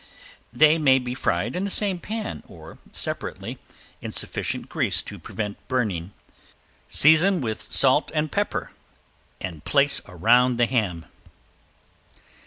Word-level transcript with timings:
They 0.51 0.79
may 0.79 0.97
be 0.97 1.13
fried 1.13 1.55
in 1.55 1.63
the 1.63 1.69
same 1.69 1.99
pan 1.99 2.41
or 2.47 2.79
separately, 2.91 3.59
in 4.01 4.11
sufficient 4.11 4.67
grease 4.67 5.03
to 5.03 5.19
prevent 5.19 5.57
burning. 5.67 6.11
Season 6.89 7.39
with 7.39 7.71
salt 7.71 8.09
and 8.15 8.31
pepper, 8.31 8.71
place 9.63 10.01
around 10.07 10.57
the 10.57 10.65
ham. 10.65 11.05